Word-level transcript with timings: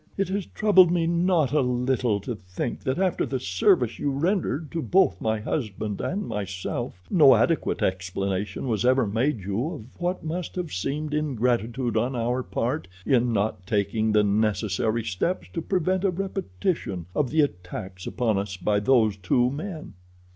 "It 0.17 0.29
has 0.29 0.47
troubled 0.47 0.89
me 0.89 1.05
not 1.05 1.51
a 1.51 1.61
little 1.61 2.19
to 2.21 2.33
think 2.33 2.83
that 2.85 2.97
after 2.97 3.23
the 3.23 3.39
service 3.39 3.99
you 3.99 4.09
rendered 4.09 4.71
to 4.71 4.81
both 4.81 5.21
my 5.21 5.39
husband 5.41 6.01
and 6.01 6.27
myself 6.27 6.99
no 7.11 7.35
adequate 7.35 7.83
explanation 7.83 8.67
was 8.67 8.83
ever 8.83 9.05
made 9.05 9.41
you 9.41 9.69
of 9.75 10.01
what 10.01 10.23
must 10.23 10.55
have 10.55 10.73
seemed 10.73 11.13
ingratitude 11.13 11.95
on 11.97 12.15
our 12.15 12.41
part 12.41 12.87
in 13.05 13.31
not 13.31 13.67
taking 13.67 14.11
the 14.11 14.23
necessary 14.23 15.03
steps 15.03 15.47
to 15.53 15.61
prevent 15.61 16.03
a 16.03 16.09
repetition 16.09 17.05
of 17.13 17.29
the 17.29 17.41
attacks 17.41 18.07
upon 18.07 18.39
us 18.39 18.57
by 18.57 18.79
those 18.79 19.15
two 19.17 19.51
men." 19.51 19.93